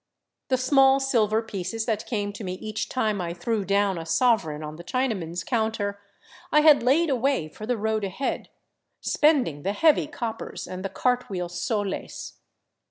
[0.47, 4.63] The small silver pieces that came to me each time I threw down a sovereign
[4.63, 5.99] on the Chinaman's counter,
[6.51, 8.49] I had laid away for the road ahead,
[8.99, 12.33] spending the heavy coppers and the cartwheel soles.